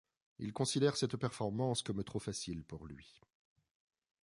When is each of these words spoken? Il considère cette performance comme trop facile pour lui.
Il 0.39 0.51
considère 0.51 0.97
cette 0.97 1.15
performance 1.15 1.83
comme 1.83 2.03
trop 2.03 2.17
facile 2.17 2.63
pour 2.63 2.87
lui. 2.87 3.21